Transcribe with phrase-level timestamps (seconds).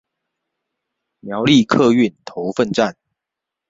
[1.19, 2.97] 苗栗客運頭份站